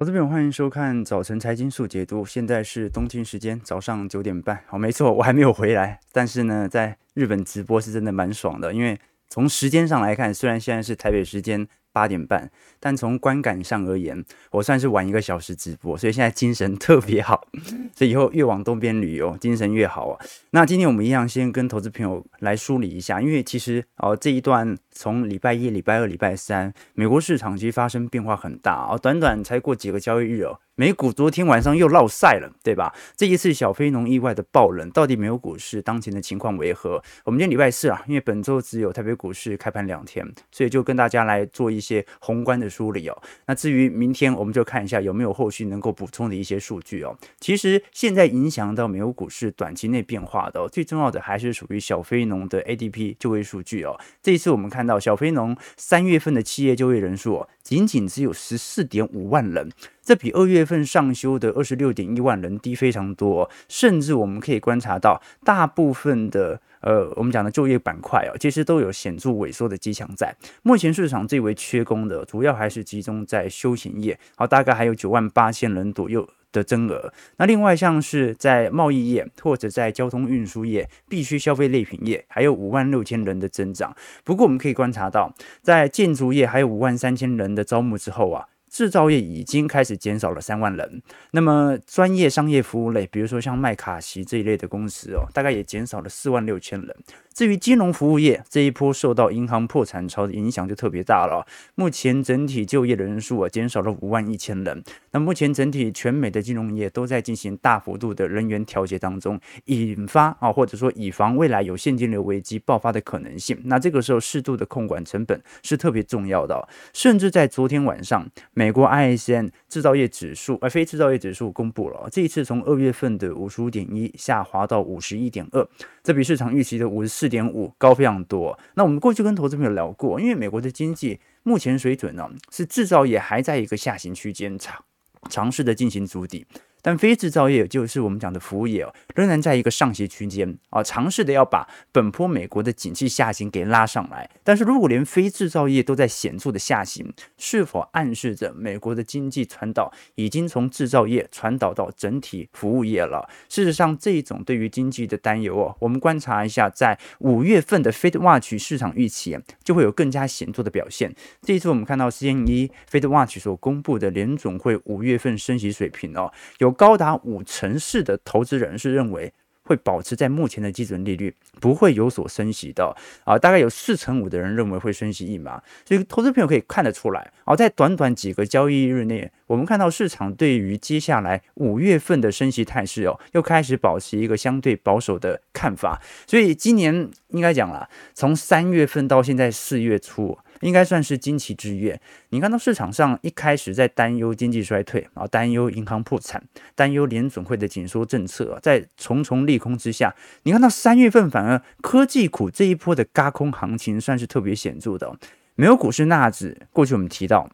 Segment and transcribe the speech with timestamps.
[0.00, 2.24] 我这边，欢迎收看早晨财经速解读。
[2.24, 4.62] 现在是东京时间早上九点半。
[4.68, 8.96] 好，没错，我还没有回来，但是呢，在日本直播是真的蛮爽的，因为
[9.28, 11.66] 从时间上来看，虽然现在是台北时间。
[11.92, 17.46] 八点半，但从观感上而言，我算是晚一个小时直播，所以现在精神特别好。
[17.94, 20.24] 所以以后越往东边旅游，精神越好啊。
[20.50, 30.60] 那今天我们一样先跟投资朋友来梳理一下，因为其实哦这一段从礼拜一、礼拜二、礼拜三，美国市场其实发生变化很大哦，短短才过几个交易日哦。
[30.80, 32.94] 美股昨天晚上又落赛了，对吧？
[33.16, 37.02] 这一次小非农意外的爆冷，到底美国股市当前的情况为何？
[37.24, 43.22] 我们今天礼拜四啊，因为本周只有台北股市开盘两天，所以就跟大家来做一些宏观的梳理哦。
[43.46, 47.18] 那至于明天，我们就看一下有没有后续能够补充的一些数据哦。
[47.40, 53.98] 其实现在影响到美国股市短期内变化的，最重要的还是属于小非农的 ADP 就业数据哦。
[54.22, 59.68] 这一次我们看到小非农三月份的企业就业人数哦，仅仅只有十四点五万人。
[60.08, 70.34] 这比二月份上修的二十六点一万人低非常多，甚至我们可以观察到，大部分的呃，我们讲的就业板块啊，其实都有显著萎缩的迹象在。
[70.62, 77.12] 目前市场最为缺工的，主要还是集中在休闲业，好，大概还有九万八千人左右的增额。
[77.36, 83.94] 那另外像是在贸易业或者在交通运输业、必需消费类品业，还有五万六千人的增长。
[84.24, 88.46] 不过我们可以观察到，在建筑业还有五万三千人的招募之后啊。
[88.70, 91.02] 制造业已经开始减少了三万人，
[91.32, 96.96] 那么专业商业服务类，比如说像麦卡锡这一类的公司哦，大概也减少了四万六千人。
[97.38, 104.82] 至于金融服务业这一波受到银行破产潮的影响就特别大了，目前整体就业的人数啊减少了五万一千人。
[105.12, 113.56] 那目前整体全美的金融业都在进行大幅度的人员调节当中，引发啊或者说以防未来有现金流危机爆发的可能性。
[113.66, 116.68] 那这个时候适度的控管成本是特别重要的。
[116.92, 125.64] 甚至在昨天晚上，美国 ISM 制造业指数而非制造业指数公布了，这一次从二月份的五十五点一下滑到五十一点二，
[126.02, 128.58] 这比市场预期的五十四点五高非常多。
[128.74, 134.84] 那我们过去跟投资朋友聊过，因为美国的经济目前水准呢，是制造业还在一个下行区间，尝
[135.28, 136.46] 尝试的进行筑底。
[136.80, 144.30] 但非制造业，就是我们讲的服务业哦，仍然在一个上行区间啊，尝试的要把本坡美国的景气下行给拉上来。
[144.44, 153.28] 但是如果连非制造业都在显著的下行，是否暗示着美国的经济传导已经从制造业传导到整体服务业了？
[153.48, 161.14] 事实上，这一种对于经济的担忧哦，我们观察一下，在五月份的 Fed Watch 市场预期就会有更加显著的表现。
[161.42, 166.67] 这一次我们看到 C N E Fed Watch 所公布的联总会五月份升息水平哦，有。
[166.68, 173.38] 有高达五成四的投资人是认为会保持在目前的基准利率，不会有所升息的啊。
[173.38, 186.00] 大概有四成五的人认为会升息一码，所以投资朋友可以看得出来啊，在短短几个交易日内，我们看到市场对于接下来五月份的升息态势哦，又开始保持一个相对保守的看法。
[186.26, 190.38] 所以今年应该讲了，从三月份到现在四月初。
[190.60, 192.00] 应该算是惊奇之月。
[192.30, 196.42] 你看到市场上一开始在担忧经济衰退啊，担忧银行破产，
[196.74, 205.16] 担忧联准会的紧缩政策，在重重利空之下，你看到三月份反而科技股这一波的嘎空行情算是特别显著的。
[205.54, 207.50] 没有股市纳指过去我们提到，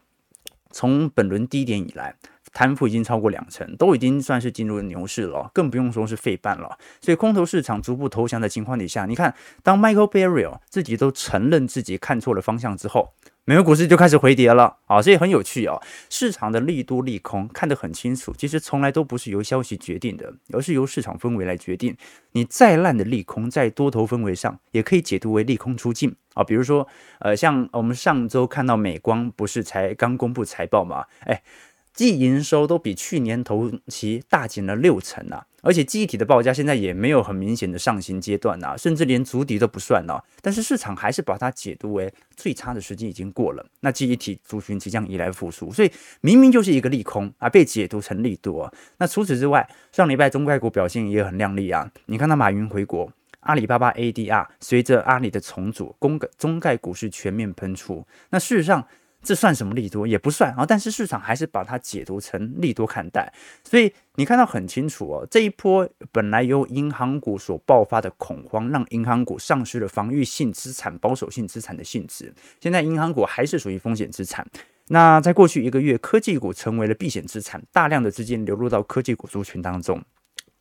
[0.69, 2.15] 从本轮低点以来。
[2.55, 6.77] 贪腐已经超过两成，都已经算是进入了牛市了，更不用说是费半了。
[7.01, 13.11] 所以空头市场逐步投降的情况底下，你看，当 Michael Barry 自己都承认自己看错了方向之后，
[13.43, 15.01] 美国股市就开始回跌了啊！
[15.01, 15.77] 这也很有趣啊。
[16.09, 21.95] 市场的利多利空看得很清楚，其实从来都不是由消息决定的，而是由市场氛围来决定。
[22.31, 26.43] 你再烂的利空，在多头氛围上也可以解读为利空出尽啊。
[26.43, 26.87] 比如说，
[27.19, 31.03] 呃，像我们上周看到美光不是才刚公布财报吗？
[31.25, 31.43] 哎。
[31.95, 40.21] 季营收都比去年同期大减了六成啊，而且记忆体的报价现在也没有很明显的上行阶段啊，甚至连足底都不算了。
[40.41, 48.69] 但是市场还是把它解读为最差的时机已经过了，那记忆体族群即将迎来复苏，所以明明就是一个利空啊，被解读成利多。
[48.97, 53.09] 那除此之外，上礼拜中概股表现也很亮丽啊，你看到马云回国，
[53.39, 58.85] 阿里巴巴 ADR 随着阿里的重组，公中概股市全面喷出，那事实上。
[59.25, 60.05] 这算什么利多？
[60.05, 63.33] 也不算啊，但是市场还是把它解读成利多看待。
[63.63, 72.33] 所以你看到很清楚哦，这一波本来由银行股所爆发的恐慌，让银行股丧失了防御性资产、保守性资产的性质。
[72.61, 74.45] 现在银行股还是属于风险资产。
[74.89, 79.99] 那在过去一个月，科技股成为了避险资产，大量的资金流入到科技股族群当中。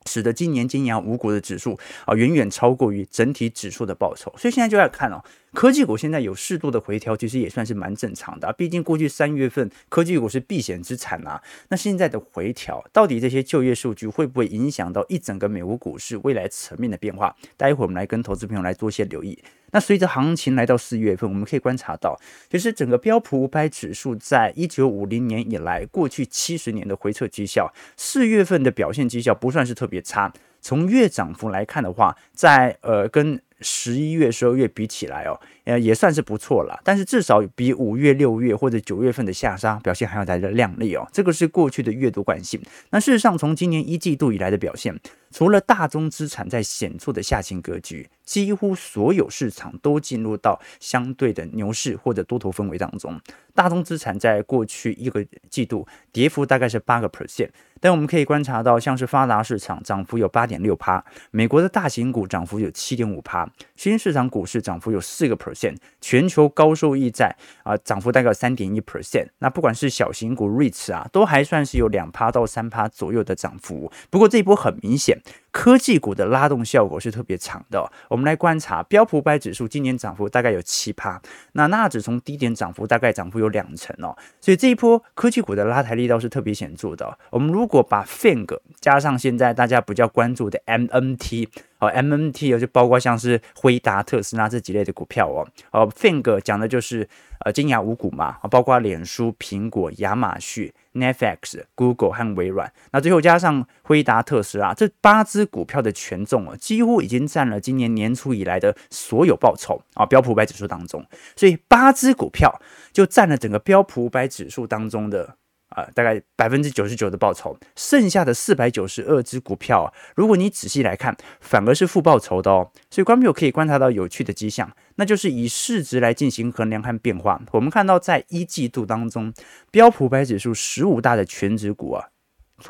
[0.07, 8.53] 使得今年金阳五股的指数啊远远超过于整体指数的报酬，所以现在就要看哦，科技股现在有适度的回调，其实也算是蛮正常的。
[8.53, 17.35] 毕竟过去三月份科技股是避险资产啊，那现在的回调，到底这些就业数据会不会影响到一整个美国股市未来层面的变化？
[17.57, 19.39] 待会儿我们来跟投资朋友来做些留意。
[19.71, 22.17] 那随着行情来到四月份，我们可以观察到，
[22.51, 30.33] 其实整个标普五百指数在一九五零年以来过去七十年的回撤绩效，四月份的表现绩效不算是特别差。
[30.61, 36.81] 从月涨幅来看的话，在呃跟十一月、十二月比起来哦，呃也算是不错了。
[36.85, 41.07] 但是至少比五月、六月或者九月份的下杀表现还要来得亮丽哦。
[41.13, 42.61] 这个是过去的阅读惯性。
[42.91, 44.99] 那事实上，从今年一季度以来的表现，
[45.31, 53.21] 除了大宗资产在显著的下行格局，几乎所有市场都进入到相对的牛市或者多头氛围当中。
[53.55, 57.49] 大宗资产在过去一个季度跌幅大概是八个 percent。
[57.81, 63.45] 但我们可以观察到，像是发达市场涨幅有八点六趴，美国的大型股涨幅有七点五趴，
[63.77, 65.54] 新兴市场股市涨幅有四个 percent，
[66.01, 69.29] 全球高收益债啊涨幅大概三点一 percent。
[69.39, 73.91] 那不管是小型股 REITs 啊，都还算是有两趴到三趴左右的涨幅。
[74.11, 75.19] 不过这一波很明显。
[75.55, 77.89] 科技股的拉动效果是特别强的。
[78.09, 81.23] 我们来观察标普百指数今年涨幅大概有七趴，
[81.53, 87.17] 那纳指从低点涨幅大概涨幅有两成哦，所以这一波科技股的拉抬力道是特别显著的。
[87.31, 91.49] 我们如果把 FANG 加上现在大家比较关注的 MNT
[91.87, 97.09] 哦，MNT 就包括像是辉达、特斯拉这几类的股票哦，哦，Fing 讲的就是
[97.45, 100.73] 呃金牙五股嘛，包括脸书、苹果、亚马逊。
[100.95, 111.05] Netflix、Google 和微软，那最后加上辉达、特斯拉这八只股票的权重啊，几乎已经占了今年年初以来的所有报酬啊，标普五百指数当中，
[111.35, 112.61] 所以八只股票
[112.93, 115.35] 就占了整个标普五百指数当中的。
[115.75, 122.71] 啊，大概百分之九十九的报酬，剩下的四百九十二只股票啊，如果你仔细来看，反而是负报酬的哦。
[122.91, 127.43] 所以，观众朋友可以观察到有趣的迹象，那就是以市值来进行衡量和变化。
[127.51, 129.35] 我们看到，在一季度当中，
[129.73, 132.07] 标普百指数十五大的全值股啊，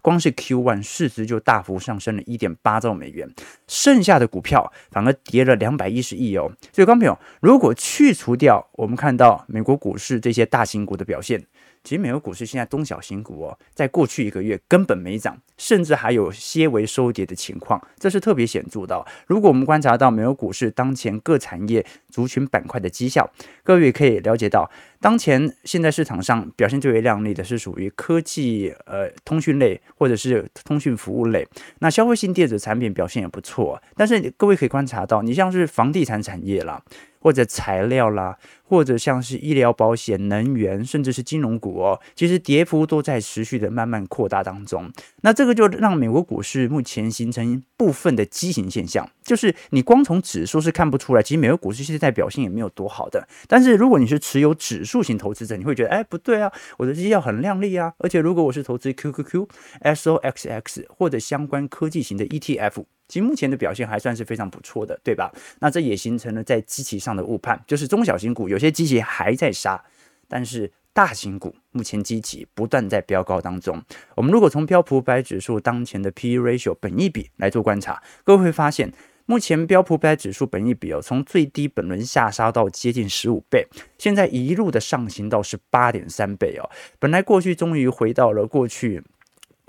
[0.01, 3.29] 光是 Q1 市值就大幅上升了一点八兆美元，
[3.69, 6.51] 剩下的股票反而跌了两百一十亿哦。
[6.73, 11.45] 所以，观众朋友，如果去除掉我们看到美国股市这些大型股的表现。
[11.85, 19.05] 其实美国股市现在中小型股哦，在过去一个月根本没涨，甚至还有些微收跌的情况，这是特别显著的。
[19.27, 23.31] 如果我们观察到美国股市当前各产业族群板块的绩效，
[23.63, 31.47] 各位可以了解到，当前现在市场上表现最为亮丽的是属于科技、呃通讯类或者是通讯服务类，
[31.81, 33.81] 那消费性电子产品表现也不错。
[33.95, 36.83] 但是各位可以观察到，你像是房地产产业啦。
[37.25, 44.93] 或者材料啦，或者像是医疗保险、能源，甚至是金融股哦，其实跌幅都在持续的慢慢扩大当中。
[45.23, 53.27] 那这个就让美国股市目前形成部分的畸形现象，就是你光从指数是看不出来，其实美国股市现在表现也没有多好的。
[53.49, 57.95] 但是如果你是持有指数型投资者，你会觉得，哎，不对啊，我的绩效很亮丽啊。
[57.97, 59.49] 而且如果我是投资 QQQ、
[59.81, 62.85] SOXX 或者相关科技型的 ETF。
[63.07, 65.31] 其实目前的表现还算是非常不错的，对吧？
[65.61, 69.83] 那这也形成了在基期上的误判，就是中小型股有些基期还在杀，
[70.27, 73.83] 但是大型股目前基期不断在飙高当中。
[74.17, 78.93] 我们如果从标普五百指数当前的 P/E ratio 本益比来做观察，各位会发现，
[79.27, 83.67] 目前标普五百指数本益比哦，从最低本轮下杀到接近十五倍，
[83.99, 86.71] 现在一路的上行到是八点三倍哦。
[86.99, 89.03] 本来过去终于回到了过去。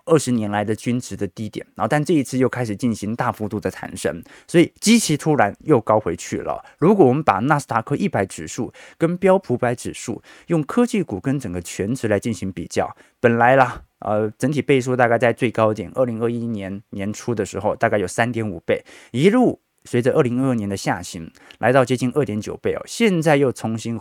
[0.05, 6.63] 二十年来的均值的低点，然后但这一次又开始进行大幅度的弹升，所以基期突然又高回去了。
[6.77, 23.99] 如果我们把纳斯达克一百指数跟标普百指数用科技股跟整个全值来进行比较，本来啦，呃，整体倍数大概在最高点，二零二一年年初的时候大概有三点五倍，一路随着二零二二年的下行，来到接近二点九倍哦，现在又重新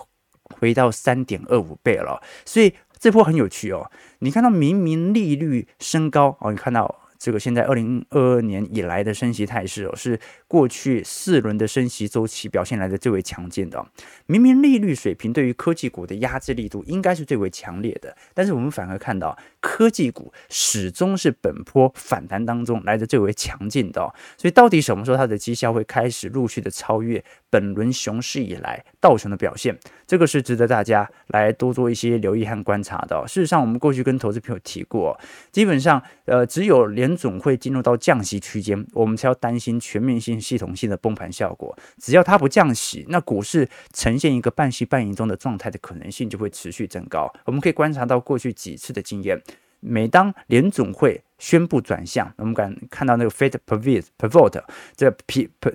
[0.61, 2.75] 回到三点二五倍了，所以。
[3.05, 7.03] 这波很有趣哦，你看到明明利率升高哦，你看到。
[7.17, 10.19] 这个现在二零二二年以来的升息态势哦，是
[10.55, 13.85] 过去四轮的升息周期表现来的最为强劲的。
[14.27, 24.01] 明明利率水平对于科技股的压制力度应该是最为强烈的，但是我们反而看到科技股始终是本波反弹当中来的最为强劲的。
[24.37, 29.77] 所以到底什么时候它的绩效会开始陆续的超越本轮熊市以来道琼的表现？
[30.07, 33.25] 这个是值得大家来多做一些留意和观察的。
[33.27, 35.19] 事实上，我们过去跟投资朋友提过，
[35.51, 41.75] 基本上呃只有连总会进入到降息区间，我们才要担心全面性、系统性的崩盘效果。
[41.99, 47.33] 只要它不降息，那股市呈现一个半息半盈中的状态的可能性就会持续增高。
[47.47, 49.41] 我们可以观察到过去几次的经验，
[49.81, 52.31] 每当联总会宣布转向。
[52.37, 54.63] 我们敢看到那个 Fed Pivot Pivot
[54.95, 55.73] 这 P P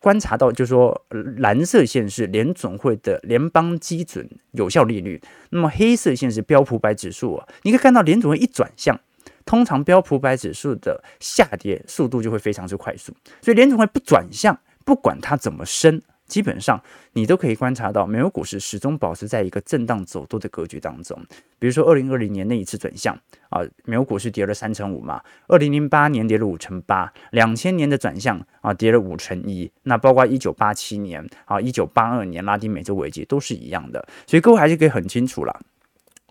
[0.00, 1.06] 观察到，就是说
[1.38, 5.20] 蓝色线是联总会的联邦基准有效利率，
[5.50, 7.42] 那么黑色线是标普百指数。
[7.62, 8.98] 你可以看到联总会一转向，
[9.48, 16.02] 通常标普百指数的下跌速度就会非常之快速，所以联总会不转向，不管它怎么升。
[16.26, 16.78] 基本上，
[17.14, 21.18] 你都可以观察到，美国股市始终保持在一个震荡走多的格局当中。
[21.58, 29.72] 比如说，二零二零年那一次转向啊，美国股市跌了三成五嘛；二零零八年跌了五成八；两千年的转向啊，跌了五成一。
[29.84, 34.06] 那包括一九八七年啊，一九八二年拉丁美洲危机都是一样的。
[34.26, 35.60] 所以各位还是可以很清楚了，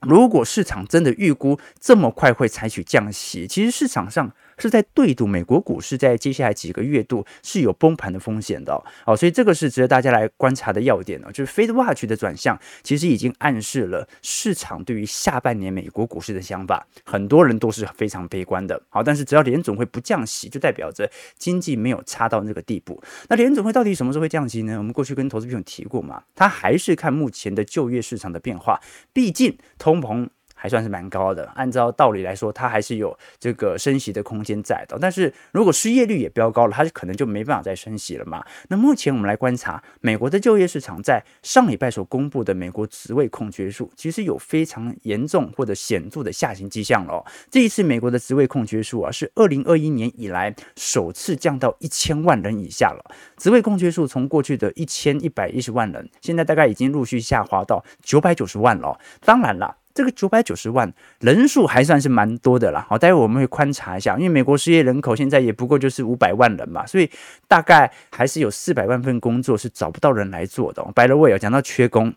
[0.01, 4.31] 如果市场真的预估这么快会采取降息，其实市场上。
[4.57, 8.73] 是在对赌美国股市在接下来几个月度是有崩盘的风险的
[9.05, 18.81] 哦，所以这个是值得大家来观察的要点呢，就是 Fed Watch 的转向，其实已经暗示了市场对于下半年美国股市的想法，很多人都是非常悲观的。
[18.89, 23.01] 好，但是只要联总会不降息，就代表着经济没有差到那个地步。
[23.29, 24.77] 那联总会到底什么时候会降息呢？
[24.77, 28.79] 我们过去跟投资朋友提过嘛，他还是看目前的就业市场的变化，
[29.13, 30.29] 毕竟通膨。
[30.59, 34.97] 还算是蛮高的，按照道理来说，它还是有这个升息的空间在的。
[34.99, 38.43] 但是如果失业率也飙高了，它可能就没办法再升息了嘛。
[38.69, 47.23] 那目前我们来观察美国的就业市场，在上礼拜所公布的美国职位空缺数，其实有非常严重或者显著的下行迹象了。
[47.51, 53.15] 这一次美国的职位空缺数啊，是二零二一年以来首次降到一千万人以下了。
[53.37, 58.99] 职位空缺数从过去的一千一百一十万人，现在大概已经陆续下滑到九百九十万了。
[59.21, 59.77] 当然了。
[59.97, 67.09] 这个九百九十万人数还算是蛮多的啦，好，待会我们会观察一下，因为美国失业人口现在也不过就是五百万人嘛，所以
[67.47, 70.83] 大概还是有四百万份工作是找不到人来做的。
[70.93, 72.13] By the way，讲到缺工，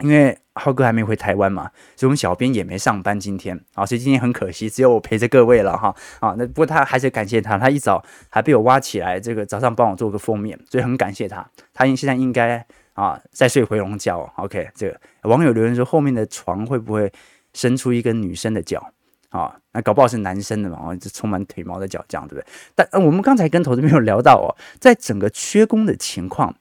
[0.00, 12.66] 因为浩哥还没回台湾嘛，所以我们小编也没上班今天，啊，所以今天很可惜，只有我陪着各位了哈，啊，那不过他还是感谢他，他一早还被我挖起来，这个早上帮我做个封面，所以很感谢他，他现在应该。
[12.98, 14.28] 啊，再睡回笼觉。
[14.34, 17.12] OK，这个网友留言说，后面的床会不会
[17.54, 18.92] 伸出一根女生的脚？
[19.28, 20.76] 啊，那搞不好是男生的嘛？
[20.82, 22.48] 哦，这充满腿毛的脚，这样对不对？
[22.74, 24.50] 但我们刚才跟投资朋友聊到哦，
[24.80, 26.52] 在整个缺工的情况，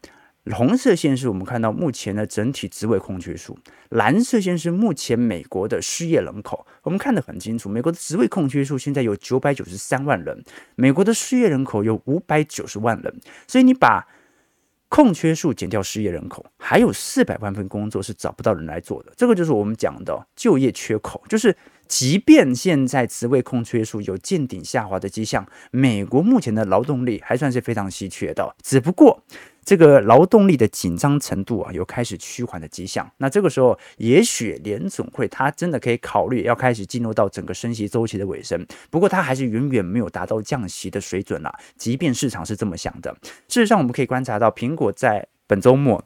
[0.52, 3.58] 红色线是我们看到目前的整体职位空缺数，
[3.90, 6.68] 蓝色线是目前美国的失业人口。
[6.84, 10.44] 我们看得很清楚，美国的职位空缺数现在有九百九十三万人，
[10.76, 14.06] 美国的失业人口有五百九十万人，所以你把。
[14.90, 19.12] 空缺数减掉失业人口，还有四百万份工作是找不到人来做的。
[19.16, 21.56] 这个就是我们讲的就业缺口，就是
[21.88, 29.24] 即便现在职位空缺数有见顶下滑的迹象，美国目前的劳动力还算是非常稀缺的，只不过。
[29.68, 33.12] 这个劳动力的紧张程度啊，有开始趋缓的迹象。
[33.18, 38.66] 那这个时候，也许联总会他真的可以考虑要开始进入到整个升息周期的尾声。
[38.90, 41.54] 不过，它还是远远没有达到降息的水准了。
[41.76, 43.14] 即便市场是这么想的，
[43.50, 46.02] 事实上，我们可以观察到，苹果在本周末。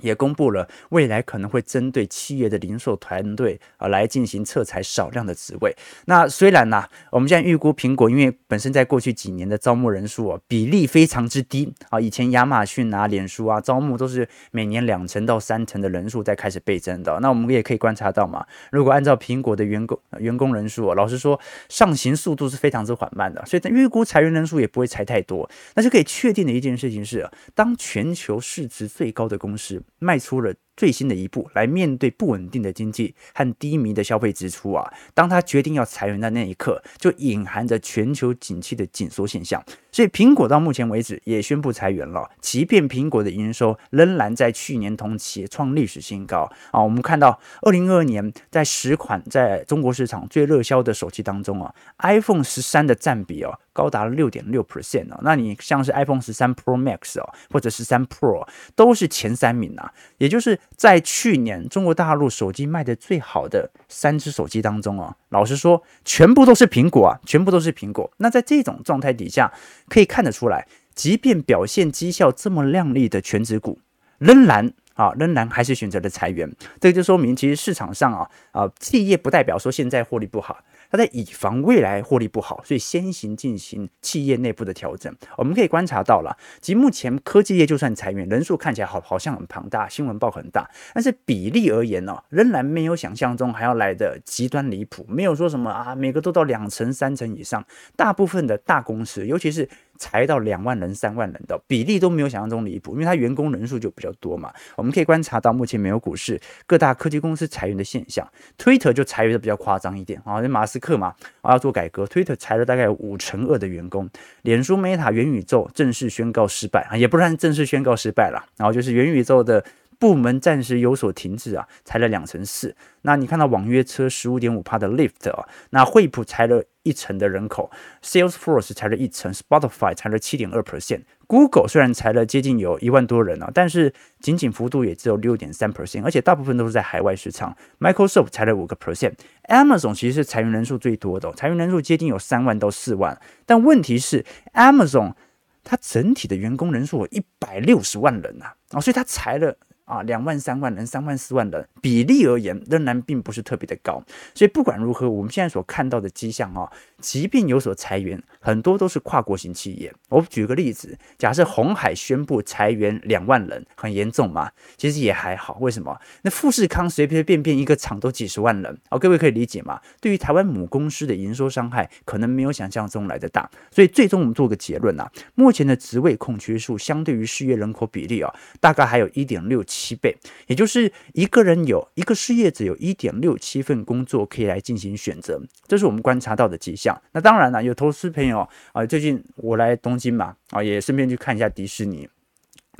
[0.00, 5.74] 也公布了未来可能会针对企业的零售团队啊来进行测裁少量的职位。
[6.06, 17.18] 那虽然呢、我们现在预估苹果因为本身在过去几年的招募人数啊比例非常之低啊，以前亚马逊啊、脸书啊招募都是每年两成到三成的人数在开始倍增的。
[17.20, 21.38] 那我们也可以观察到嘛，如果按照苹果的员工员工人数啊，老实说
[21.68, 25.48] 上行速度是非常之缓慢的，所以预估裁员人数也不会裁太多。
[25.74, 29.82] 那就可以确定的一件事情是，当全球市值最高的公司。
[29.98, 34.92] 卖出了最新的一步，来面对不稳定的经济和低迷的消费支出啊！
[35.14, 39.62] 当他决定要裁员的那一刻，就隐含着全球景气的紧缩现象。
[39.90, 42.28] 所以，苹果到目前为止也宣布裁员了。
[42.40, 46.82] 即便苹果的营收仍然在去年同期创历史新高啊！
[46.82, 53.58] 我们看到，二零二二年在十款在中国市场最热销的手机当中啊，iPhone 十三的占比哦。
[53.72, 59.92] 高达了六点六 percent 哦，那你像是 iPhone 十三 Pro Max 哦，或者十三 Pro 都是前三名啊。
[60.16, 68.10] 也就是在去年中国大陆手机卖的最好的三只手机当中啊，老实说，全部都是苹果啊，全部都是苹果。
[68.18, 69.52] 那在这种状态底下，
[69.88, 73.78] 可以看得出来，即便表现绩效这么亮丽的全职股，
[74.18, 76.50] 仍然啊，仍然还是选择了裁员。
[76.80, 80.58] 这个就说明，其实市场上啊啊，企业不代表说现在获利不好。
[80.90, 85.14] 它在以防未来获利不好，所以先行进行企业内部的调整。
[85.36, 97.64] 我们可以观察到了，即目前科技业就算裁员人数看起来好好像很庞大，新闻报很大，但是比例而言呢、哦，仍然没有想象中还要来的极端离谱，没有说什么啊，每个都到两成三成以上。
[97.96, 104.52] 大部分的大公司，尤其是裁到两万人、三万人的比例都没有想象中离谱，因为它员工人数就比较多嘛。
[104.76, 108.26] 我们可以观察到，目前没有股市各大科技公司裁员的现象
[108.58, 114.08] ，Twitter 就裁员的比较夸张一点啊，马斯克嘛啊要做改革，Twitter 裁了大概五成二的员工，
[114.42, 119.64] 脸书 Meta 元宇宙正式宣告失败啊，也不算正式宣告失败了，然后就是元宇宙的。
[119.98, 122.74] 部门暂时有所停滞啊，裁了两成四。
[123.02, 127.70] 那你看到网约车十五点五趴的 Lift 啊，那惠普裁了一成的人口
[128.02, 137.56] ，Salesforce 裁了一成，Spotify 裁了七点二 percent，Google 虽然裁了接近有一万多人啊，但是仅仅幅度也只有六点三 percent，而且大部分都是在海外市场。
[137.78, 143.20] Microsoft 裁了五个 percent，Amazon 其实是裁员人数最多的，裁员人数接近有三万到四万。
[143.44, 144.24] 但问题是
[144.54, 145.14] ，Amazon
[145.62, 149.56] 它整体的员工人数有一百六十万人啊，啊，所以它裁了。
[149.86, 154.02] 啊，两万三万人，三万四万人，比例而言仍然并不是特别的高。
[154.34, 159.94] 所以不管如何，我们现在所看到的迹象啊，即便有所裁员，很多都是跨国型企业。
[160.08, 164.50] 我举个例子，假设红海宣布裁员两万人，很严重吗？
[164.76, 165.56] 其实也还好。
[165.60, 165.96] 为什么？
[166.22, 169.80] 那富士康随随便便一个厂都几十万人，哦，各位可以理解吗？
[170.00, 173.48] 对于台湾母公司的营收伤害，可能没有想象中来的大。
[173.70, 179.75] 所以最终我们做个结论啊，目前的职位空缺数相对于失业人口比例啊，大概还有一点六七。
[179.76, 180.16] 七倍，
[180.46, 187.00] 也就是一个人有一个失业者有一点六七份工作可以来进行选择，这是我们观察到的迹象。
[187.12, 192.08] 那当然了，有投资朋友啊，最近我来东京嘛，啊，也顺便去看一下迪士尼。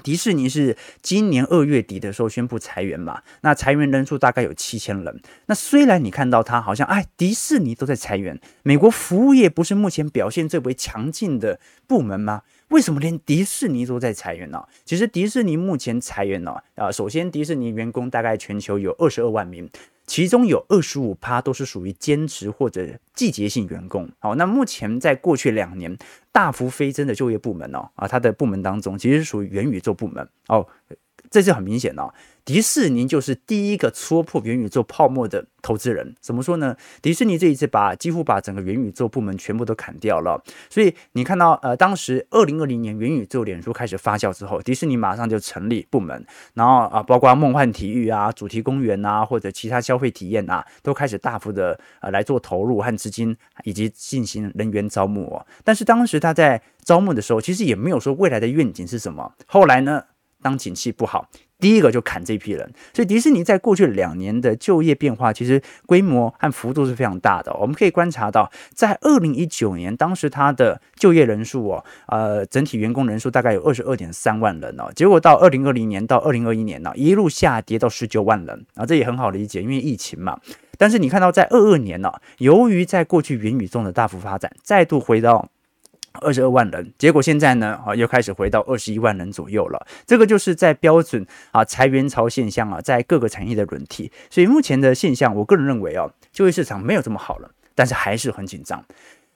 [0.03, 5.23] 迪士尼是今年二月底的时候宣布裁员嘛，那裁员人数大概有七千人。
[5.47, 12.43] 那虽然你看到它好像哎，迪士尼都在裁员，美国服务业不是目前表现最为强劲的部门吗？
[12.69, 14.67] 为什么连迪士尼都在裁员呢？
[14.85, 19.71] 其实迪士尼目前裁员呢，啊，首先迪士尼员工大概全球有二十二万名，
[20.07, 24.09] 其中有二十五趴都是属于兼职或者季节性员工。
[24.19, 25.97] 好，那目前在过去两年
[26.33, 30.67] 大幅飞增的就业部门哦，啊，它的部门当中其实是属于元宇宙部门哦，
[31.31, 32.15] 这是很明显的。
[32.47, 36.77] 迪士尼就是第一个戳破元宇宙泡沫的投资人，怎么说呢？
[37.03, 46.25] 迪士尼这一次把几乎把整个元宇宙部门全部都砍掉了，所以你看到，呃，当时二零二零年元宇宙脸书开始发酵之后，迪士尼马上就成立部门，
[46.55, 55.45] 然后啊，包括梦幻体育啊、主题公园啊，或者其他消费体验啊，都开始大幅的呃来做投入和资金，以及进行人员招募哦。
[55.65, 59.33] 但是当时他在招募的时候，其实也没有说未来的愿景是什么。
[59.49, 60.05] 后来呢，
[60.41, 61.29] 当景气不好。
[61.59, 67.53] 第一个就砍这批人，所以迪士尼在过去两年的就业变化，其实规模和幅度是非常大的。
[67.55, 80.39] 我们可以观察到，在二零一九年，当时它的就业人数哦，呃，整体员工人数大概有二十二点三万人哦，结果到二零二零年到二零二一年呢，一路下跌到十九万人啊，这也很好理解，因为疫情嘛。
[80.79, 85.49] 但是你看到在二二年呢，由于在过去元宇宙的大幅发展，再度回到。
[86.21, 89.87] 二十二万人，结果现在呢，啊，又开始回到二十一万人左右了。
[90.07, 94.11] 这个就是在标准啊裁员潮现象啊，在各个产业的轮替。
[94.31, 98.85] 所以目前的现象，我个人认为啊，就业市场没有这么好了，但是还是很紧张，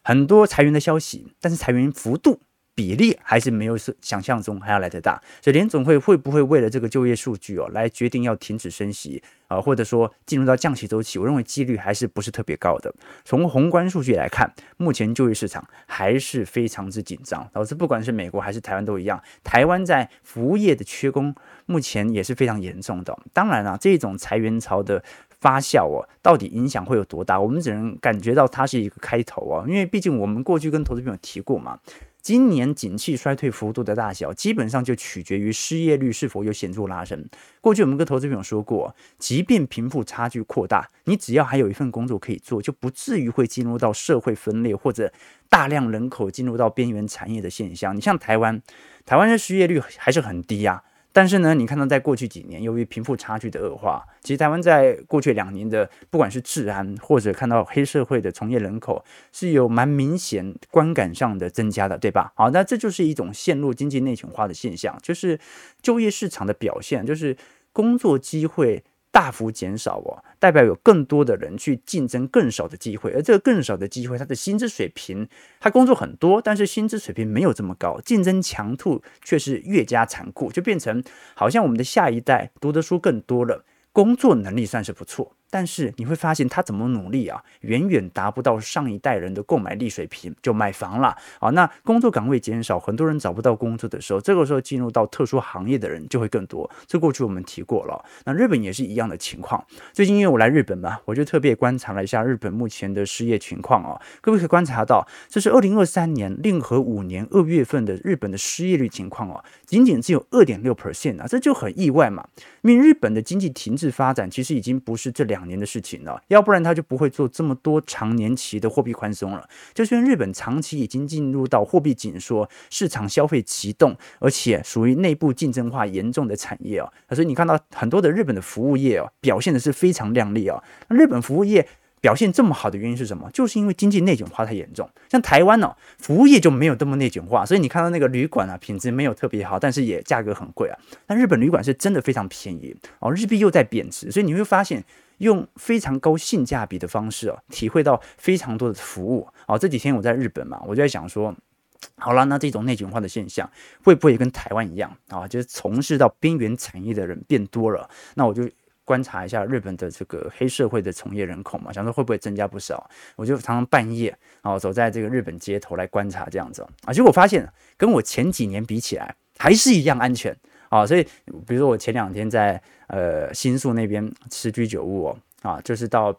[0.02, 2.40] 很多裁员的消息，但是裁员幅度。
[2.80, 11.18] 比例还是没有想象中还要来得大，所以联总会会不会为了这个就业数据哦，来决定要停止升息啊，或者说进入到降息周期？
[11.18, 12.90] 我认为几率还是不是特别高的。
[13.22, 19.22] 从宏观数据来看，目前就业市场还是非常之紧张，导致不管是美国还是台湾都一样。
[19.44, 21.34] 台湾在服务业的缺工
[21.66, 23.14] 目前也是非常严重的。
[23.34, 25.04] 当然了，这种裁员潮的
[25.38, 27.38] 发酵哦，到底影响会有多大？
[27.38, 31.78] 我们只能感觉到它是一个开头啊，因为毕竟我们过去跟投资朋友提过嘛。
[32.22, 37.28] 今年景气衰退幅度的大小，基本上就取决于失业率是否有显著拉升。
[37.61, 45.12] 过去我们跟投资朋友说过，即便贫富差距扩大，你只要还有一份工作可以做，就不至于会进入到社会分裂或者
[45.48, 47.96] 大量人口进入到边缘产业的现象。
[47.96, 48.61] 你像台湾，
[49.06, 50.83] 台湾的失业率还是很低呀。
[51.12, 62.32] 但是呢，你看到在过去几年，由于贫富差距的恶化，其实台湾在过去两年的不管是治安或者看到黑社会的从业人口，是有蛮明显观感上的增加的，对吧？
[62.36, 65.38] 好，那这就是一种陷入经济内卷化的现象，就是
[65.82, 67.36] 就业市场的表现，就是
[67.72, 68.84] 工作机会。
[69.12, 81.02] 大幅减少哦，代表有更多的人去竞争更少的机会，而这个更少的机会，他的薪资水平，他工作很多，但是薪资水平没有这么高，竞争强度却是越加残酷，就变成
[81.34, 91.50] 好像我们的下一代读的书更多了，工作能力算是不错，但是你会发现他怎么努力啊，远远达不到上一代人的购买力水平，就买房了啊。
[91.50, 96.70] 那工作岗位减少，很多人找不到工作的时候，这个时候进入到特殊行业的人就会更多。
[96.86, 98.04] 这过去我们提过了。
[98.24, 99.64] 那日本也是一样的情况。
[99.92, 104.00] 最近因为我来日本嘛，我就特别观察了一下日本目前的失业情况啊。
[104.20, 112.26] 各位可以观察到，这是二零二三年令和五年二月份的日本的失业率情况哦，仅仅只有二点六 percent 啊，这就很意外嘛。
[112.62, 119.48] 因为日本的经济停滞发展，其实已经不是这两两年的事情了，要不然他就不会做这么多长年期的货币宽松了。
[119.72, 130.62] 就是因为日本长期已经进入到货币紧缩、市场消费启动，而且属于内部竞争化严重的产业哦，所以你看到很多的日本的服务业哦，表现的是非常亮丽哦。
[130.88, 131.66] 那日本服务业。
[132.03, 133.31] 表现这么好的原因是什么？
[133.31, 134.88] 就是因为经济内卷化太严重。
[135.11, 140.79] 像台湾哦，服务业就没有这么内卷化，所以你看到那个旅馆啊，品质没有特别好，但是也价格很贵啊。
[141.05, 144.83] 但日本旅馆是真的非常便宜哦，日币又在贬值，所以你会发现
[145.20, 149.59] 用非常高性价比的方式哦，体会到非常多的服务哦。
[149.59, 151.35] 这几天我在日本嘛，我就在想说，
[151.96, 153.50] 好了，那这种内卷化的现象
[153.85, 155.26] 会不会跟台湾一样啊？
[155.26, 158.46] 就是从事到边缘产业的人变多了，那我就。
[158.83, 162.90] 观察一下日本的这个黑社会的从业人口嘛，想说会不会增加不少？
[163.14, 170.37] 我就常常半夜啊走在这个日本街头来观察这样子啊，结果发现跟我前几年比起来还是一样安全
[170.70, 170.87] 啊。
[170.87, 171.02] 所以
[171.46, 176.18] 比如说我前两天在呃新宿那边吃居酒屋哦啊，就是到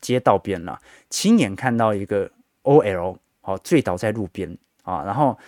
[0.00, 0.80] 街道边了，
[1.10, 2.30] 亲眼看到一个
[2.62, 5.38] OL 哦醉倒在路边啊，然后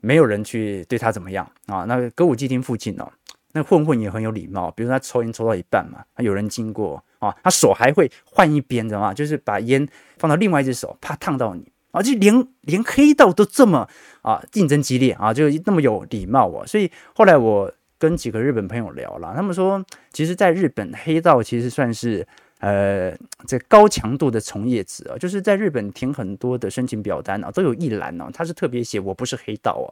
[0.00, 1.84] 没有人去对他怎么样啊。
[1.84, 3.12] 那个歌舞伎町附近哦。
[3.52, 13.88] 那混混也很有礼貌，比如说他抽烟抽到一半嘛，有人经过啊，他手还会换一边的嘛，就是把烟放到另外一只手，怕烫到你啊，就连连黑道都这么
[14.20, 22.26] 啊竞争激烈啊，就那么有礼貌啊，所以后来我跟几个日本朋友聊了，他们说，其实在日本黑道其实算是。
[22.58, 23.16] 呃，
[23.46, 29.86] 这高强度的从业者啊，就是在日本填很多的申请表单啊，都有一栏哦，他是特别写我不是黑道哦，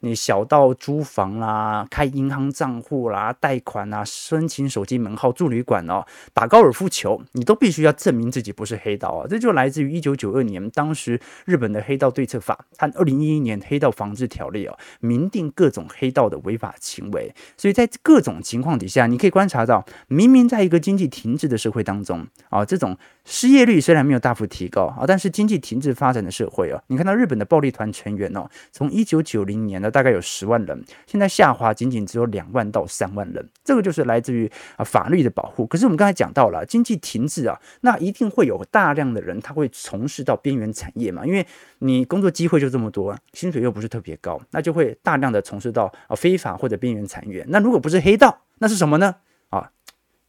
[0.00, 9.26] 你小到租房啦、开银行账户啦、贷款啦、申请手机门号、住旅馆哦、打高尔夫球，你都必须要证明自己不是黑道啊。
[9.28, 17.34] 这就来自于一九九二年当时日本的黑道对策法和二零一一年黑道防治条例哦，明定各种黑道的违法行为。
[17.56, 22.11] 所以在各种情况底下，你可以观察到，明明在一个经济停滞的社会当中。
[22.48, 35.66] 啊，这种失业率虽然没有大幅提高啊，但是经济停滞发展的社会哦，你看到日本的暴力团成员哦，从一九九零年的大概有十万人，现在下滑仅仅只有两万到三万人，这个就是来自于啊法律的保护。
[35.66, 41.46] 可是我们刚才讲到了经济停滞啊，那一定会有大量的人他会从事到边缘产业嘛，因为
[41.78, 47.44] 你工作机会就这么多，薪水又不是特别高，那就会大量的从事到啊非法或者边缘产业。
[47.48, 49.14] 那如果不是黑道，那是什么呢？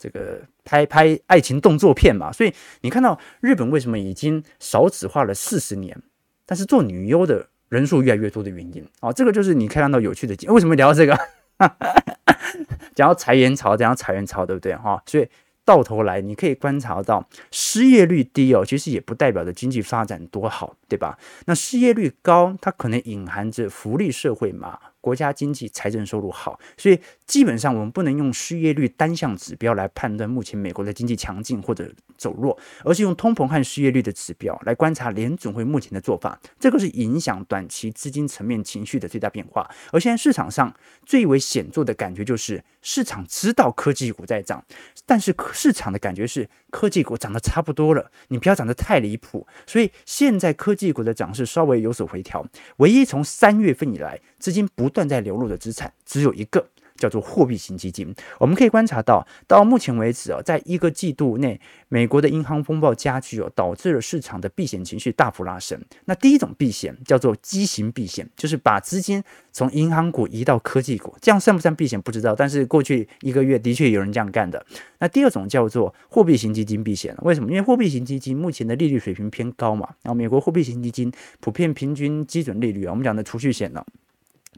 [0.03, 5.97] 这个拍拍爱情动作片嘛，所以你看到日本为什么已经少子化了四十年，
[6.45, 10.35] 但是做女优的人数越来越多的原因啊，这个就是你可以看到有趣的。
[10.51, 11.17] 为什么聊这个？
[12.93, 15.01] 讲到裁员潮，讲到裁员潮，对不对哈？
[15.05, 15.25] 所以
[15.63, 21.17] 到头来你可以观察到，失业率低哦，其实也不代表着经济发展多好，对吧？
[21.45, 24.77] 那失业率高，它可能隐含着福利社会嘛。
[25.03, 36.39] 国家经济财政收入好，所以基本上我们不能用失业率单项指标来判断目前美国的经济强劲或者走弱，而是用通膨和失业率的指标来观察联总会目前的做法。
[36.57, 39.69] 这个是影响短期资金层面情绪的最大变化。
[39.91, 40.73] 而现在市场上
[41.05, 44.63] 最为显著的感觉就是，市场知道科技股在涨，
[45.05, 49.45] 但是市场的感觉是科技股涨得差不多了，你不要涨得太离谱。
[49.67, 52.43] 所以现在科技股的涨势稍微有所回调，
[52.77, 56.67] 唯一从三月份以来资金不断在流入的资产只有一个，
[57.03, 58.15] 叫做货币型基金。
[58.39, 65.77] 我们可以观察到，到目前为止啊，在一个季度内，美国的银行风暴加剧哦，导致了市场的避险情绪大幅拉升。
[66.05, 74.65] 那第一种避险叫做畸形避险，就是把资金从银行股移到科技股，这样算不算避险不知道，但是过去一个月的确有人这样干的。
[74.99, 77.49] 那第二种叫做货币型基金避险，为什么？
[77.49, 81.11] 因为货币型基金目前的利率水平偏高嘛，然后美国货币型基金
[81.41, 83.83] 普遍平均基准利率啊，我们讲的储蓄险呢。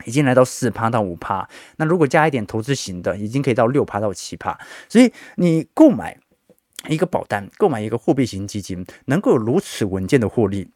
[0.03, 4.59] 已经来到四趴到五趴，那如果加一点投资型的，已经可以到六趴到七趴。
[4.89, 6.17] 所以你购买
[6.89, 10.69] 一个保单，购买一个货币型基金，能够有如此稳健的获利，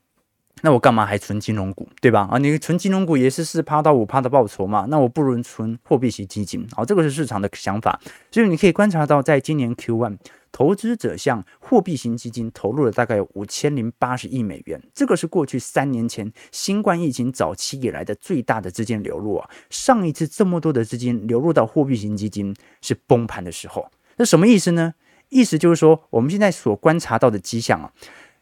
[0.61, 2.27] 那我干嘛还存金融股，对吧？
[2.31, 6.67] 啊，你存金融股也是四趴到五趴的报酬嘛，那我不如存货币型基金。
[6.75, 7.99] 好，这个是市场的想法。
[8.31, 10.17] 所以你可以观察到，在今年 Q1。
[10.51, 19.47] 投资者向货币型基金投入了大概有五千零八十亿美元，这个是过去三年前新冠疫情早期以来的最大的资金流入啊！
[19.69, 24.95] 上一次这么多的资金流入到货币型基金是崩盘的时候，那什么意思呢？
[25.29, 27.93] 意思就是说，我们现在所观察到的迹象啊，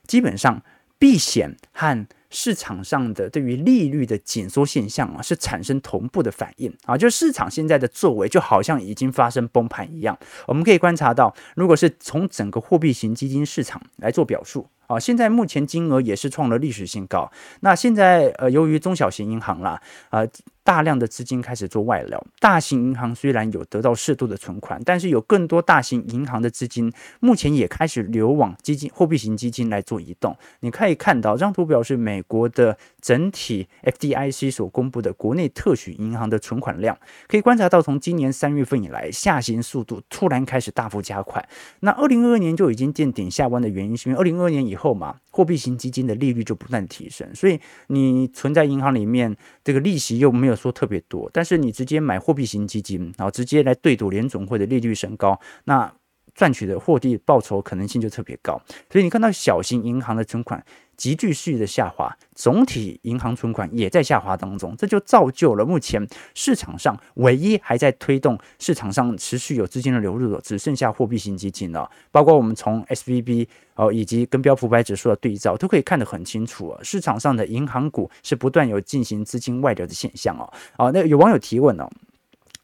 [0.07, 0.63] 基本上
[0.99, 10.17] 避险和市场上的对于利率的紧缩现象啊，是产生同步的反应啊，就市场现在的作为就好像已经发生崩盘一样。
[10.47, 14.67] 我们可以观察到，如果是从整个货币型基金市场来做表述。
[14.87, 17.31] 啊，现在目前金额也是创了历史新高。
[17.59, 20.27] 那现在呃，由于中小型银行啦，呃，
[20.63, 30.35] 大量的资金开始做外流，大型银行虽然有得到适度的存款，但是有更多大型银行的资金目前也开始流往基金、货币型基金来做移动。
[30.61, 36.97] 你可以看到这张图表是美国的整体 FDIC 所公布的国内特许银行的存款量，
[37.27, 41.45] 可以观察到从今年三月份以来，下行速度突然开始大幅加快。
[41.81, 55.93] 那二零二二年就已经见顶下弯的原因，是因为二零二二年以后嘛，货币型基金的利率就不断提升，所以你存在银行里面，这个利息又没有说特别多，但是你直接买货币型基金，然后直接来对赌联总会的利率升高，那
[56.33, 58.61] 赚取的货币报酬可能性就特别高。
[58.89, 60.63] 所以你看到小型银行的存款。
[60.97, 71.89] 急剧式的下滑，总体银行存款也在下滑当中，这就造就了目前市场上唯一还在推动市场上持续有资金的流入的，只剩下货币型基金了。
[72.11, 76.75] 包括我们从 SVB 哦，以及跟标普百指数的对照，都可以看得很清楚。
[76.81, 80.51] 市场上的银行股是不断有进行资金外流的现象哦。
[80.75, 81.87] 好，那有网友提问哦，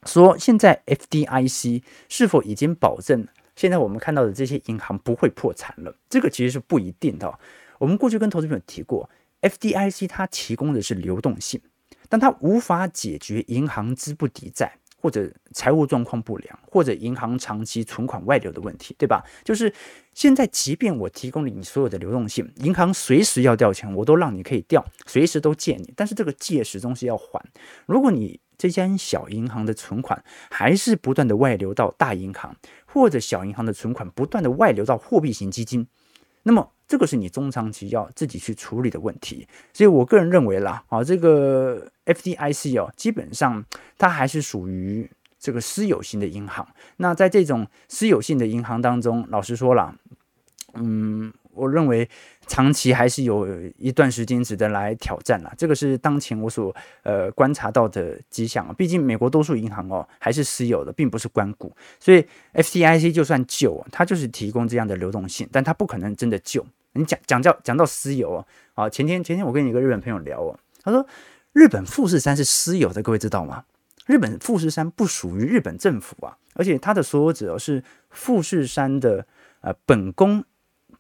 [0.06, 5.96] 说现在 FDIC 是否已经保证现在我们看到的这些银行不会破产了？
[6.10, 7.32] 这个其实是不一定的。
[7.84, 9.10] 我们过去跟投资朋友提过
[9.42, 11.60] ，FDIC 它提供的是流动性，
[12.08, 19.22] 但它无法解决银行资不抵债，或者财务状况不良，或者银行长期存款外流的问题，对吧？
[19.44, 19.74] 就是
[20.14, 27.44] 现在，即便我提供了你所有的流动性，银行随时要调钱，我都让你可以调，随时都借你，但是这个借始终是要还。
[27.86, 35.86] 如果你这间小银行的存款还是不断的外流到大银行，或者小银行的存款不断的外流到货币型基金，
[36.44, 36.70] 那么。
[36.86, 43.66] 这个是你中长期要自己去处理的问题，所以我个人认为啦，啊，这个 FDIC 哦，基本上
[43.98, 46.68] 它还是属于这个私有性的银行。
[46.98, 49.96] 那在这种私有性的银行当中，老实说了，
[50.76, 51.34] 嗯。
[51.56, 52.10] 我认为
[52.48, 58.74] 长期还是有一段时间值得来挑战了，这个是当前我所呃观察到的迹象。
[58.76, 66.66] 毕竟美国多数银行哦还是私有的，并不是官股，所以 FDIC 就算救，它就是提供这样的流动性，但它不可能真的救。
[66.94, 71.06] 你讲讲到讲到私有哦，啊，前天前天我跟一个日本朋友聊哦，他说
[71.54, 73.64] 日本富士山是私有的，各位知道吗？
[74.06, 79.26] 日本富士山不属于日本政府啊，而且它的所有者是富士山的
[79.62, 80.44] 呃本宫。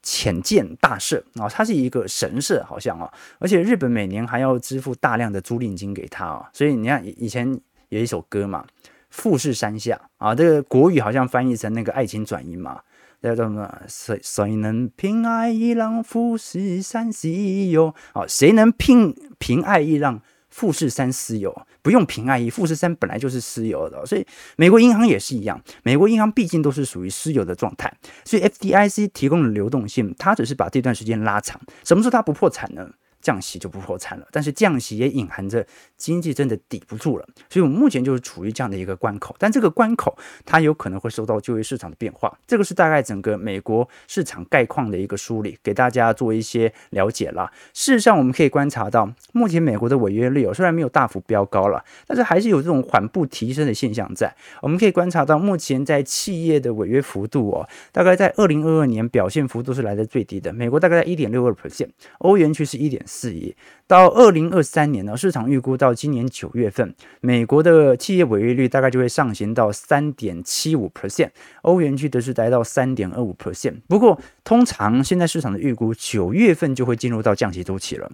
[0.04, 8.64] 浅见大社啊，它是一个神社，好像啊，而且日本每年还要支付大量的租赁金给他啊，所以你看以前有一首歌嘛，
[9.10, 12.82] 《富士山下》啊，这个国语好像翻译成那个爱情转移嘛，
[13.22, 13.82] 叫什么？
[13.88, 17.96] 谁谁能平爱一让富士山私有？
[18.12, 20.22] 啊，谁能平平爱一让？
[20.50, 27.94] 富士山私有，不用凭爱意，富士山本来就是私有的，所以美国银行也是一样，美国银行毕竟都是属于私有的状态，
[28.26, 32.90] 所以 FDIC 提供的流动性，它只是把这段时间拉长，什么时候它不破产呢？
[33.24, 47.50] 降息就不破产了，但是降息也隐含着经济真的抵不住了，所以我们目前就是处于这样的一个关口，但这个关口它有可能会受到就业市场的变化，这个是大概整个美国市场概况的一个梳理，给大家做一些了解啦。
[47.74, 54.36] 事实上，我们可以观察到，目前美国的违约率哦，虽然没有大幅飙高了，但是还是有这种缓步提升的现象在。
[54.62, 63.02] 我们可以观察到，目前在企业的违约幅度哦，大概在二零二二年表现幅度是来的最低的，美国大概在一点六二 percent，欧元区是一点。
[63.14, 71.30] 四亿到二零二三年呢，市场预估到今年九月份，美国的企业违约率大概就会上行到三点七五 percent，
[71.62, 73.76] 欧元区则是达到三点二五 percent。
[73.88, 78.12] 不过，通常现在市场的预估，九月份就会进入到降息周期了。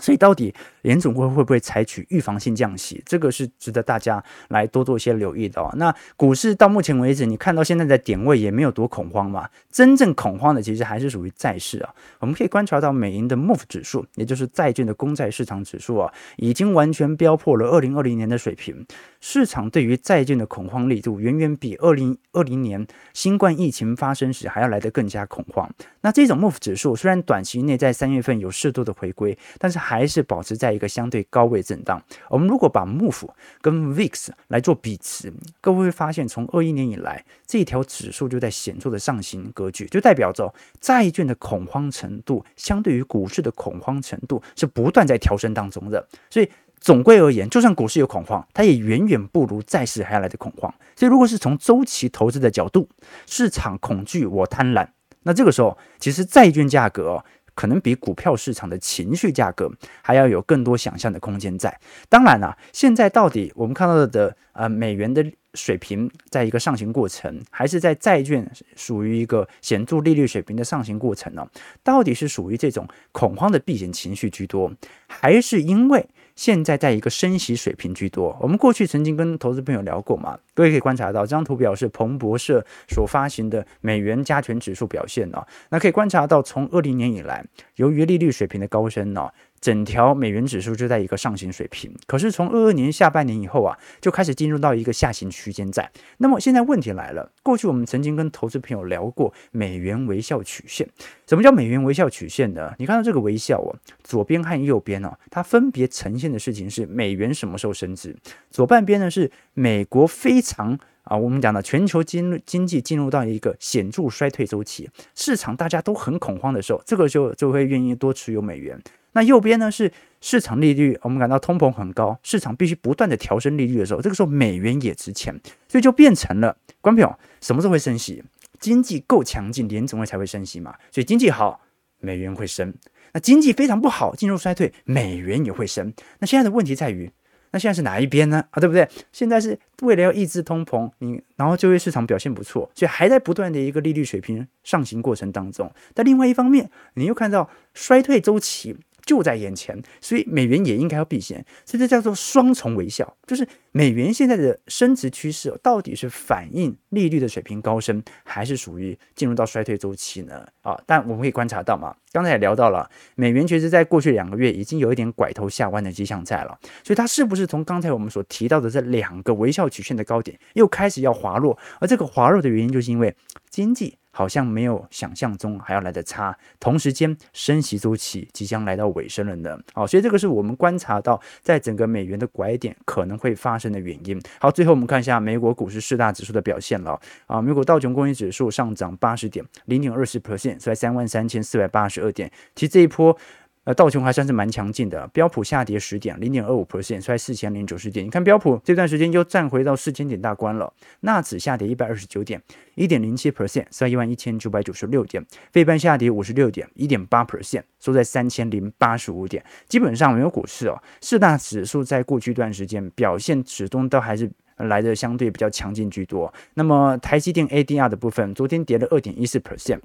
[0.00, 3.02] 所以，到底联总会会不会采取预防性降息？
[3.06, 5.70] 这个是值得大家来多做一些留意的哦。
[5.76, 9.48] 那股市到目前为止，你看到现在的点位也没有多恐慌嘛？
[9.70, 11.94] 真正恐慌的其实还是属于债市啊。
[12.18, 18.86] 我们可以观察到美银的 MOVE 指数，也就是债券的公债市场指数啊，已经完全飙破了二零二零年的水平。
[19.20, 25.70] 市场对于债券的恐慌力度，远远比二零二零年新冠疫情发生时还要来得更加恐慌。
[26.00, 32.02] 那这种 MOVE 指数虽然短期内在三月份有适度的回归，但是还是保持在一个相对高位震荡。
[32.28, 33.28] 我们如果把 MOVE
[33.60, 46.06] 跟 VIX 来做比值，各位会发现，从二一年以来，这一条指数就在显著的上行格局，就代表着债券的恐慌程度相对于股市的恐慌程度是不断在调升当中的。
[46.28, 50.72] 所以总归而言，就算股市有恐慌，它也远远不如债市还要来的恐慌。
[50.96, 52.88] 所以，如果是从周期投资的角度，
[53.26, 54.88] 市场恐惧我贪婪，
[55.22, 57.22] 那这个时候其实债券价格。
[57.54, 59.70] 可能比股票市场的情绪价格
[60.02, 61.78] 还要有更多想象的空间在。
[62.08, 71.46] 当然了，现在到底我们看到的呃美元的水平在一个上行过程，还是在债券属于一个显著利率水平的上行过程呢？
[71.82, 74.72] 到底是属于这种恐慌的避险情绪居多，
[75.08, 76.08] 还是因为？
[76.40, 78.34] 现在在一个升息水平居多。
[78.40, 85.44] 我们过去曾经跟投资朋友聊过嘛，各位可以观察到这张图表是彭博社所发行的美元加权指数表现呢。
[85.68, 87.44] 那可以观察到，从二零年以来，
[87.76, 89.28] 由于利率水平的高升呢。
[89.60, 95.90] 整条美元指数就在一个上行水平，可是从二二年下半年以后啊，就开始进入到一个下行区间在。
[96.18, 100.88] 那么现在问题来了，过去我们曾经跟投资朋友聊过美元微笑曲线。
[101.26, 102.72] 什么叫美元微笑曲线呢？
[102.78, 108.16] 你看到这个微笑哦，左边和右边哦，它分别呈现的事情是美元什么时候升值。
[108.50, 118.80] 左半边呢是美国非常啊，我们讲的全球经经济进入到一个显著衰退周期，市场大家都很恐慌的时候，这个就就会愿意多持有美元。
[119.12, 125.34] 那右边呢是市场利率，我们感到通膨很高，市场必须不断的调升利率的时候，这个时候美元也值钱，
[125.66, 128.22] 所以就变成了，观众朋友，什么时候会升息？
[128.60, 130.76] 经济够强劲，联总会才会升息嘛。
[130.92, 131.60] 所以经济好，
[131.98, 132.70] 美元会升；
[133.12, 135.92] 那经济非常不好，进入衰退，美元也会升。
[136.20, 137.10] 那现在的问题在于，
[137.52, 138.44] 那现在是哪一边呢？
[138.50, 138.88] 啊，对不对？
[139.12, 145.70] 现在是为了要抑制通膨，你然后就业市场表现不错，所以还在不断的一个利率水平上行过程当中。
[145.94, 148.76] 但另外一方面，你又看到衰退周期。
[149.10, 160.46] 就在眼前，所以美元也应该要避险，所以这叫做双重微笑，就是美元现在的升值趋势到底是反映利率的水平高升，还是属于进入到衰退周期呢？
[160.62, 171.58] 啊，但我们可以观察到嘛，刚才也聊到了，美元其实在过去两个月已经有一点拐头下弯的迹象在了，所以它是不是从刚才我们所提到的这两个微笑曲线的高点又开始要滑落？
[171.80, 173.12] 而这个滑落的原因，就是因为
[173.48, 173.96] 经济。
[174.10, 179.58] 好像没有想象中还要来得差，同时间升息周期即将来到尾声了呢。
[179.72, 184.20] 好，所以这个是我们观察到在整个美元的拐点可能会发生的原因。
[184.40, 187.00] 好，最后我们看一下美国股市四大指数的表现了。
[187.26, 192.30] 啊，美国道琼工业指数上涨八十点，零点二十 percent，在三万三千四百八十二点。
[192.54, 193.16] 其实这一波。
[193.64, 198.06] 呃，道琼还算是蛮强劲的，标普下跌十点，零点二五 percent，衰四千零九十点。
[198.06, 200.72] 你看标普这段时间又站回到四千点大关了。
[201.00, 202.40] 纳指下跌一百二十九点，
[202.74, 205.22] 一点零七 percent，衰一万一千九百九十六点。
[205.52, 209.44] 费半下跌五十六点，一点八 percent，收在三千零八十五点。
[209.68, 216.32] 基本上没有股市哦，四大指数在过去一段时间表现始终都还是来的相对比较强劲居多。
[216.54, 219.80] 那么台积电 ADR 的部分，昨天跌了二点一四 percent。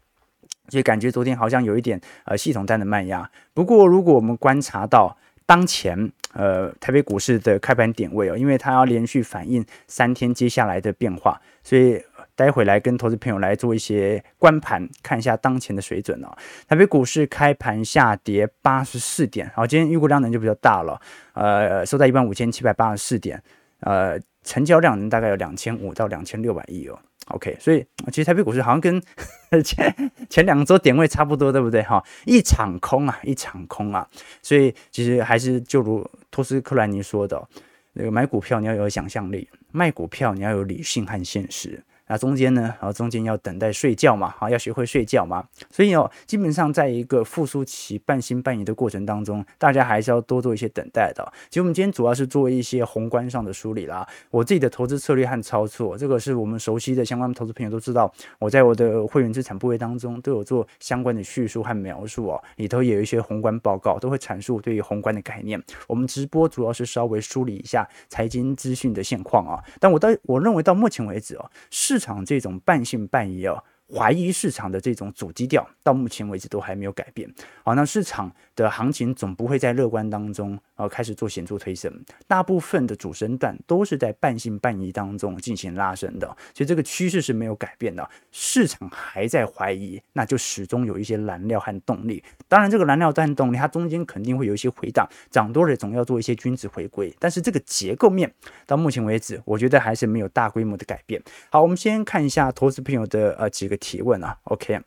[0.69, 3.29] 所以感觉昨天好像有一点呃系统单的慢压。
[3.53, 12.01] 不过如果我们观察到当前呃台北股市的开盘点位哦，因为它要连续反映三天接下来的变化，所以
[12.35, 16.35] 待会来跟投资朋友来做一些观盘，看一下当前的水准哦。
[16.67, 20.99] 台北股市开盘下跌八十四点，好，今天预估量能就比较大了，
[21.33, 23.41] 呃，收在一万五千七百八十四点，
[23.81, 26.99] 呃，成交量能大概有两千五到两千六百亿哦。
[27.29, 29.01] OK，所以其实台北股市好像跟
[29.63, 31.81] 前前两周点位差不多，对不对？
[31.81, 34.07] 哈，一场空啊，一场空啊。
[34.43, 37.47] 所以其实还是就如托斯克兰尼说的，
[37.93, 41.83] 那个买股票你要有想象力，卖股票你要有理性和现实。
[42.07, 42.61] 那中间呢？
[42.61, 45.43] 然后中间要等待睡觉嘛，啊，要学会睡觉嘛。
[45.71, 51.27] 所以哦，基本上在一个复苏期半信半疑的过程当中，大家还是要多做一些等待的。
[51.49, 54.07] 其实我们今天主要是做一些宏观上的梳理啦。
[54.29, 58.13] 我自己的投资策略和操作，这个是我们熟悉的相关投资朋友都知道。
[58.37, 65.59] 我在我的会员资产部位当中都有做相关的叙述和描述哦，里头也有一些宏观报告，都会阐述对于宏观的概念。
[65.87, 69.63] 我们直播主要是稍微梳理一下财经资讯的现况啊。
[69.79, 71.94] 但我到我认为到目前为止哦，是。
[71.95, 77.31] 市场这种半信半疑啊，怀疑市场的这种主基调，到目前为止都还没有改变。
[77.63, 81.93] 好，那市场的行情总不会在乐观当中，呃，开始做显著推升。
[82.27, 88.09] 大部分的主升段都是在半信半疑当中进行拉升的，所以这个趋势是没有改变的。
[88.31, 92.23] 市场还在怀疑，那就始终有一些燃料和动力。
[92.47, 97.13] 当然，这个燃料和动力，它中间肯定会有一些回档，涨多了总要做一些均值回归。
[97.19, 98.33] 但是这个结构面
[98.65, 101.21] 到目前为止，我觉得还是没有大规模的改变。
[101.51, 104.79] 好，我们先看一下投资朋友的呃几个提问啊，OK，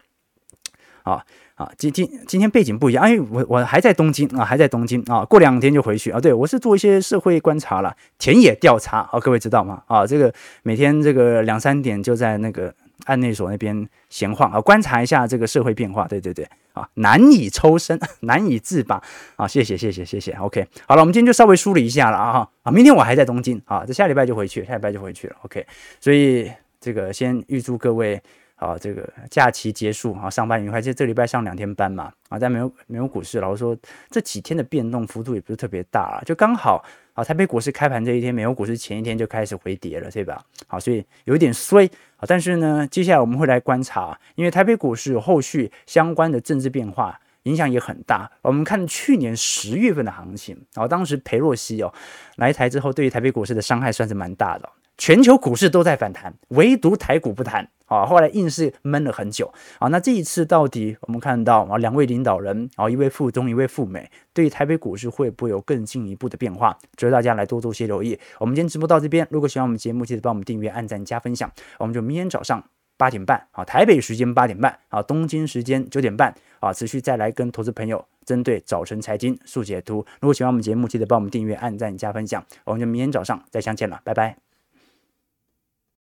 [1.03, 1.23] 好。
[1.59, 6.21] 啊，今今今天背景不一样，哎，我我还在东京啊，还在东京啊，过两天就回去啊。
[6.21, 9.83] 对，我是做一些社会观察了，田野调查啊，各位知道吗？
[9.89, 12.73] 啊，这个每天这个两三点就在那个
[13.07, 16.07] 案内所那边闲晃啊，观察一下这个社会变化。
[16.07, 19.03] 对对对，啊，难以抽身， 难以自拔
[19.35, 19.49] 啊！
[19.49, 20.31] 谢谢谢谢谢谢。
[20.35, 22.71] OK，好了，我们今天就稍微梳理一下了啊啊！
[22.71, 25.35] 明天我还在东京啊，这下礼拜就回去，下礼拜就回去了。
[25.43, 25.67] OK，
[25.99, 26.49] 所以
[26.81, 28.23] 这个先预祝各位。
[28.61, 30.83] 好，这个假期结束啊，上班愉快。
[30.83, 33.77] 其实这礼拜上两天班嘛，啊，但没有没有股市，老实说
[34.11, 36.85] 这几天的变动幅度也不是特别大啊，就刚好
[37.15, 40.45] 啊，台北股市开盘这一天，美国股市前一天就开始回跌了，对吧？
[40.67, 41.87] 好，所以有一点衰
[42.17, 42.27] 啊。
[42.27, 48.29] 但是呢，接下来我们会来观察，因为台北股市有后续相关的政治变化影响也很大。
[48.43, 51.95] 我们看去年十月份的行情，然后当时裴洛西哦
[52.35, 54.69] 来台之后，对于台北股市的伤害算是蛮大的。
[54.99, 58.05] 全球股市都在反弹，唯独台股不弹啊！
[58.05, 59.87] 后来硬是闷了很久啊。
[59.89, 66.77] 那这一次到底我们看到啊，两位领导人啊，一位副总，一位赴美，对于台北股市会不会有更进一步的变化？
[66.97, 68.19] 值得大家来多做些留意。
[68.41, 71.51] 我们今天直播到这边，如果喜欢我们节目，记得帮我们订阅、按赞、加分享。
[71.79, 72.63] 我们就明天早上
[72.97, 80.05] 八点半啊，台北时间八点半啊，东京时间九点半啊，持续再来跟投资朋友针对早晨财经速解读。
[80.21, 82.45] 如果喜欢我们节目，记得帮我们订阅、按赞、加分享。
[82.65, 84.48] 我们就明天早上再相见了，拜拜。